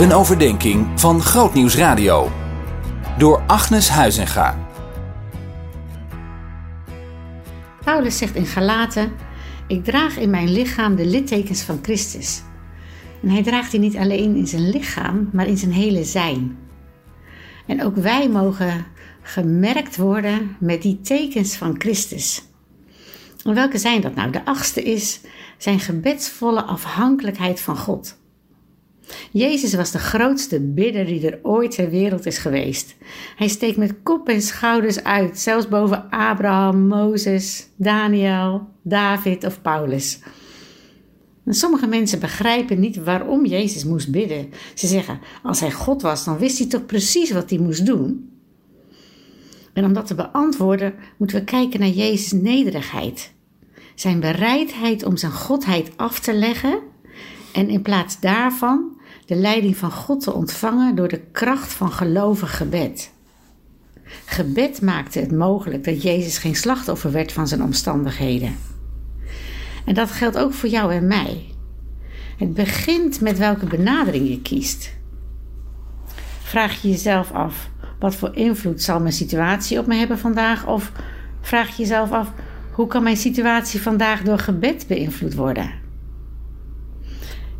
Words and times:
Een 0.00 0.12
overdenking 0.12 1.00
van 1.00 1.20
Grootnieuws 1.20 1.76
Radio. 1.76 2.30
Door 3.18 3.42
Agnes 3.46 3.88
Huizinga. 3.88 4.58
Paulus 7.84 8.18
zegt 8.18 8.34
in 8.34 8.46
Galaten: 8.46 9.12
Ik 9.66 9.84
draag 9.84 10.16
in 10.16 10.30
mijn 10.30 10.52
lichaam 10.52 10.96
de 10.96 11.06
littekens 11.06 11.62
van 11.62 11.78
Christus. 11.82 12.42
En 13.22 13.28
hij 13.28 13.42
draagt 13.42 13.70
die 13.70 13.80
niet 13.80 13.96
alleen 13.96 14.36
in 14.36 14.46
zijn 14.46 14.70
lichaam, 14.70 15.30
maar 15.32 15.46
in 15.46 15.56
zijn 15.56 15.72
hele 15.72 16.04
zijn. 16.04 16.58
En 17.66 17.84
ook 17.84 17.96
wij 17.96 18.28
mogen 18.28 18.86
gemerkt 19.22 19.96
worden 19.96 20.56
met 20.60 20.82
die 20.82 21.00
tekens 21.00 21.56
van 21.56 21.74
Christus. 21.78 22.42
En 23.44 23.54
welke 23.54 23.78
zijn 23.78 24.00
dat 24.00 24.14
nou? 24.14 24.30
De 24.30 24.44
achtste 24.44 24.82
is 24.82 25.20
zijn 25.58 25.80
gebedsvolle 25.80 26.62
afhankelijkheid 26.62 27.60
van 27.60 27.76
God. 27.76 28.18
Jezus 29.30 29.74
was 29.74 29.90
de 29.90 29.98
grootste 29.98 30.60
bidder 30.60 31.06
die 31.06 31.30
er 31.30 31.38
ooit 31.42 31.70
ter 31.70 31.90
wereld 31.90 32.26
is 32.26 32.38
geweest. 32.38 32.94
Hij 33.36 33.48
steekt 33.48 33.76
met 33.76 33.94
kop 34.02 34.28
en 34.28 34.42
schouders 34.42 35.04
uit, 35.04 35.38
zelfs 35.38 35.68
boven 35.68 36.10
Abraham, 36.10 36.86
Mozes, 36.86 37.68
Daniel, 37.76 38.68
David 38.82 39.44
of 39.44 39.62
Paulus. 39.62 40.18
En 41.44 41.54
sommige 41.54 41.86
mensen 41.86 42.20
begrijpen 42.20 42.80
niet 42.80 42.96
waarom 42.96 43.46
Jezus 43.46 43.84
moest 43.84 44.10
bidden. 44.10 44.50
Ze 44.74 44.86
zeggen: 44.86 45.20
als 45.42 45.60
hij 45.60 45.72
God 45.72 46.02
was, 46.02 46.24
dan 46.24 46.38
wist 46.38 46.58
hij 46.58 46.66
toch 46.66 46.86
precies 46.86 47.30
wat 47.30 47.50
hij 47.50 47.58
moest 47.58 47.86
doen. 47.86 48.30
En 49.72 49.84
om 49.84 49.92
dat 49.92 50.06
te 50.06 50.14
beantwoorden, 50.14 50.94
moeten 51.16 51.38
we 51.38 51.44
kijken 51.44 51.80
naar 51.80 51.88
Jezus' 51.88 52.32
nederigheid. 52.32 53.32
Zijn 53.94 54.20
bereidheid 54.20 55.04
om 55.04 55.16
zijn 55.16 55.32
godheid 55.32 55.90
af 55.96 56.20
te 56.20 56.34
leggen 56.34 56.78
en 57.52 57.68
in 57.68 57.82
plaats 57.82 58.20
daarvan 58.20 58.99
de 59.30 59.36
leiding 59.36 59.76
van 59.76 59.90
God 59.90 60.20
te 60.20 60.32
ontvangen 60.32 60.94
door 60.94 61.08
de 61.08 61.20
kracht 61.32 61.72
van 61.72 61.92
gelovig 61.92 62.56
gebed. 62.56 63.10
Gebed 64.24 64.82
maakte 64.82 65.18
het 65.20 65.32
mogelijk 65.32 65.84
dat 65.84 66.02
Jezus 66.02 66.38
geen 66.38 66.54
slachtoffer 66.54 67.12
werd 67.12 67.32
van 67.32 67.48
zijn 67.48 67.62
omstandigheden. 67.62 68.56
En 69.84 69.94
dat 69.94 70.10
geldt 70.10 70.38
ook 70.38 70.52
voor 70.52 70.68
jou 70.68 70.92
en 70.92 71.06
mij. 71.06 71.44
Het 72.36 72.54
begint 72.54 73.20
met 73.20 73.38
welke 73.38 73.66
benadering 73.66 74.28
je 74.28 74.42
kiest. 74.42 74.92
Vraag 76.42 76.82
je 76.82 76.88
jezelf 76.88 77.32
af: 77.32 77.70
wat 77.98 78.14
voor 78.14 78.36
invloed 78.36 78.82
zal 78.82 79.00
mijn 79.00 79.12
situatie 79.12 79.78
op 79.78 79.86
me 79.86 79.94
hebben 79.94 80.18
vandaag? 80.18 80.66
Of 80.66 80.92
vraag 81.40 81.68
je 81.68 81.82
jezelf 81.82 82.10
af: 82.10 82.32
hoe 82.72 82.86
kan 82.86 83.02
mijn 83.02 83.16
situatie 83.16 83.82
vandaag 83.82 84.22
door 84.22 84.38
gebed 84.38 84.86
beïnvloed 84.86 85.34
worden? 85.34 85.79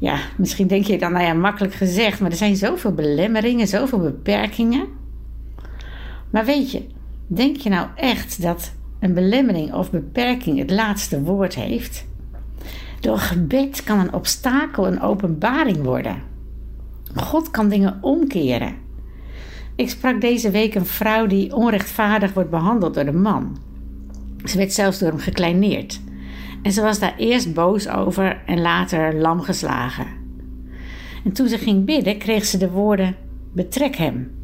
Ja, 0.00 0.18
misschien 0.36 0.66
denk 0.66 0.84
je 0.84 0.98
dan, 0.98 1.12
nou 1.12 1.24
ja, 1.24 1.32
makkelijk 1.32 1.74
gezegd, 1.74 2.20
maar 2.20 2.30
er 2.30 2.36
zijn 2.36 2.56
zoveel 2.56 2.92
belemmeringen, 2.92 3.66
zoveel 3.66 3.98
beperkingen. 3.98 4.86
Maar 6.30 6.44
weet 6.44 6.70
je, 6.70 6.86
denk 7.26 7.56
je 7.56 7.68
nou 7.68 7.88
echt 7.94 8.42
dat 8.42 8.72
een 9.00 9.14
belemmering 9.14 9.74
of 9.74 9.90
beperking 9.90 10.58
het 10.58 10.70
laatste 10.70 11.22
woord 11.22 11.54
heeft? 11.54 12.06
Door 13.00 13.18
gebed 13.18 13.84
kan 13.84 13.98
een 13.98 14.12
obstakel 14.12 14.86
een 14.86 15.00
openbaring 15.00 15.82
worden. 15.82 16.22
God 17.14 17.50
kan 17.50 17.68
dingen 17.68 17.98
omkeren. 18.00 18.74
Ik 19.74 19.90
sprak 19.90 20.20
deze 20.20 20.50
week 20.50 20.74
een 20.74 20.86
vrouw 20.86 21.26
die 21.26 21.54
onrechtvaardig 21.54 22.32
wordt 22.32 22.50
behandeld 22.50 22.94
door 22.94 23.04
de 23.04 23.12
man. 23.12 23.58
Ze 24.44 24.56
werd 24.56 24.72
zelfs 24.72 24.98
door 24.98 25.08
hem 25.08 25.18
gekleineerd. 25.18 26.00
En 26.62 26.72
ze 26.72 26.82
was 26.82 26.98
daar 26.98 27.16
eerst 27.16 27.54
boos 27.54 27.88
over 27.88 28.42
en 28.46 28.60
later 28.60 29.14
lam 29.14 29.40
geslagen. 29.40 30.06
En 31.24 31.32
toen 31.32 31.48
ze 31.48 31.58
ging 31.58 31.84
bidden, 31.84 32.18
kreeg 32.18 32.44
ze 32.44 32.58
de 32.58 32.70
woorden: 32.70 33.16
Betrek 33.52 33.96
hem. 33.96 34.38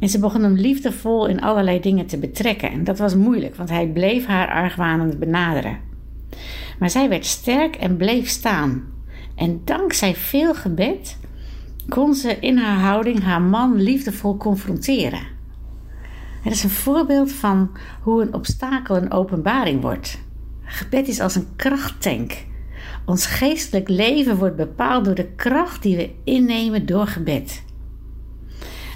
En 0.00 0.08
ze 0.08 0.18
begon 0.18 0.42
hem 0.42 0.54
liefdevol 0.54 1.26
in 1.26 1.40
allerlei 1.40 1.80
dingen 1.80 2.06
te 2.06 2.18
betrekken. 2.18 2.70
En 2.70 2.84
dat 2.84 2.98
was 2.98 3.14
moeilijk, 3.14 3.56
want 3.56 3.68
hij 3.68 3.86
bleef 3.86 4.26
haar 4.26 4.48
argwanend 4.48 5.18
benaderen. 5.18 5.78
Maar 6.78 6.90
zij 6.90 7.08
werd 7.08 7.26
sterk 7.26 7.76
en 7.76 7.96
bleef 7.96 8.28
staan. 8.28 8.84
En 9.34 9.60
dankzij 9.64 10.14
veel 10.14 10.54
gebed 10.54 11.18
kon 11.88 12.14
ze 12.14 12.36
in 12.40 12.56
haar 12.56 12.78
houding 12.78 13.22
haar 13.22 13.42
man 13.42 13.74
liefdevol 13.82 14.36
confronteren. 14.36 15.34
Het 16.42 16.52
is 16.52 16.64
een 16.64 16.70
voorbeeld 16.70 17.32
van 17.32 17.70
hoe 18.00 18.22
een 18.22 18.34
obstakel 18.34 18.96
een 18.96 19.12
openbaring 19.12 19.80
wordt. 19.80 20.24
Gebed 20.66 21.08
is 21.08 21.20
als 21.20 21.34
een 21.34 21.48
krachttank. 21.56 22.44
Ons 23.04 23.26
geestelijk 23.26 23.88
leven 23.88 24.36
wordt 24.36 24.56
bepaald 24.56 25.04
door 25.04 25.14
de 25.14 25.28
kracht 25.36 25.82
die 25.82 25.96
we 25.96 26.10
innemen 26.24 26.86
door 26.86 27.06
gebed. 27.06 27.62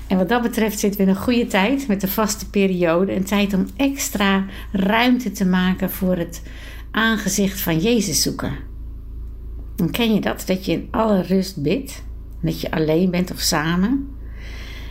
En 0.06 0.16
wat 0.16 0.28
dat 0.28 0.42
betreft 0.42 0.78
zitten 0.78 1.00
we 1.00 1.06
in 1.06 1.14
een 1.14 1.22
goede 1.22 1.47
tijd 1.47 1.88
met 1.88 2.00
de 2.00 2.08
vaste 2.08 2.50
periode. 2.50 3.14
Een 3.14 3.25
tijd 3.25 3.54
om 3.54 3.66
extra 3.76 4.44
ruimte 4.72 5.31
te 5.31 5.47
maken 5.47 5.91
voor 5.91 6.16
het 6.16 6.42
aangezicht 6.91 7.60
van 7.60 7.78
Jezus 7.78 8.22
zoeken. 8.22 8.52
Dan 9.76 9.91
ken 9.91 10.14
je 10.14 10.20
dat, 10.20 10.42
dat 10.47 10.64
je 10.64 10.72
in 10.72 10.88
alle 10.91 11.22
rust 11.22 11.62
bidt. 11.62 12.02
Dat 12.42 12.60
je 12.60 12.70
alleen 12.70 13.10
bent 13.10 13.31
of 13.31 13.41
samen. 13.41 14.08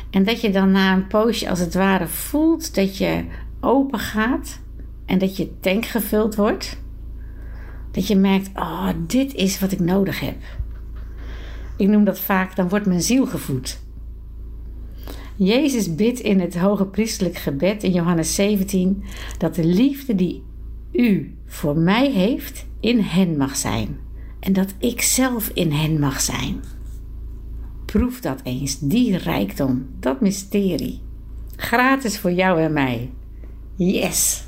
En 0.09 0.23
dat 0.23 0.41
je 0.41 0.50
dan 0.50 0.72
na 0.72 0.94
een 0.94 1.07
poosje 1.07 1.50
als 1.50 1.59
het 1.59 1.73
ware 1.73 2.07
voelt 2.07 2.75
dat 2.75 2.97
je 2.97 3.25
open 3.59 4.00
gaat 4.00 4.59
en 5.09 5.18
dat 5.18 5.38
je 5.38 5.59
tank 5.59 5.86
gevuld 5.86 6.36
wordt. 6.36 6.78
Dat 7.92 8.08
je 8.08 8.16
merkt, 8.16 8.50
oh, 8.56 8.90
dit 9.08 9.34
is 9.34 9.59
wat 9.59 9.72
ik 9.72 9.80
nodig 9.80 10.20
heb. 10.20 10.36
Ik 11.78 11.88
noem 11.88 12.03
dat 12.03 12.20
vaak, 12.20 12.56
dan 12.56 12.70
wordt 12.70 12.86
mijn 12.86 13.02
ziel 13.02 13.25
gevoed. 13.25 13.80
Jezus 15.36 15.96
bidt 15.96 16.20
in 16.20 16.40
het 16.40 16.58
hoge 16.58 16.86
priestelijk 16.86 17.38
gebed 17.38 17.84
in 17.84 17.92
Johannes 17.92 18.36
17 18.36 19.03
dat 19.38 19.56
de 19.56 19.66
liefde 19.66 20.16
die 20.16 20.44
u 20.92 21.36
voor 21.46 21.78
mij 21.78 22.12
heeft 22.12 22.66
in 22.80 23.00
hen 23.00 23.38
mag 23.38 23.56
zijn 23.56 23.97
en 24.40 24.53
dat 24.53 24.74
ik 24.78 25.02
zelf 25.02 25.50
in 25.53 25.72
hen 25.72 26.00
mag 26.00 26.22
zijn. 26.22 26.64
Proef 27.86 28.20
dat 28.20 28.40
eens, 28.44 28.80
die 28.80 29.18
rijkdom, 29.18 29.88
dat 30.00 30.22
mysterie. 30.22 31.02
Gratis 31.56 32.20
voor 32.20 32.31
jou 32.31 32.62
en 32.62 32.74
mij. 32.74 33.12
Yes! 33.76 34.47